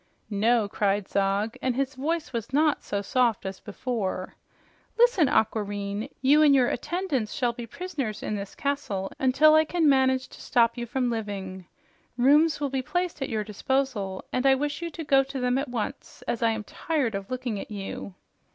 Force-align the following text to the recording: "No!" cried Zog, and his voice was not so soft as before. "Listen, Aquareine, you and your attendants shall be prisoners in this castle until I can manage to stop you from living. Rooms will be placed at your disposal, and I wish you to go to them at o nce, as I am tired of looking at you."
"No!" 0.31 0.67
cried 0.67 1.07
Zog, 1.07 1.55
and 1.61 1.75
his 1.75 1.93
voice 1.93 2.33
was 2.33 2.51
not 2.51 2.81
so 2.81 3.03
soft 3.03 3.45
as 3.45 3.59
before. 3.59 4.33
"Listen, 4.97 5.29
Aquareine, 5.29 6.09
you 6.23 6.41
and 6.41 6.55
your 6.55 6.69
attendants 6.69 7.33
shall 7.33 7.53
be 7.53 7.67
prisoners 7.67 8.23
in 8.23 8.35
this 8.35 8.55
castle 8.55 9.11
until 9.19 9.53
I 9.53 9.63
can 9.63 9.87
manage 9.87 10.27
to 10.29 10.41
stop 10.41 10.75
you 10.75 10.87
from 10.87 11.11
living. 11.11 11.67
Rooms 12.17 12.59
will 12.59 12.71
be 12.71 12.81
placed 12.81 13.21
at 13.21 13.29
your 13.29 13.43
disposal, 13.43 14.25
and 14.33 14.47
I 14.47 14.55
wish 14.55 14.81
you 14.81 14.89
to 14.89 15.03
go 15.03 15.21
to 15.23 15.39
them 15.39 15.59
at 15.59 15.67
o 15.71 15.83
nce, 15.89 16.23
as 16.27 16.41
I 16.41 16.49
am 16.49 16.63
tired 16.63 17.13
of 17.13 17.29
looking 17.29 17.59
at 17.59 17.69
you." 17.69 18.15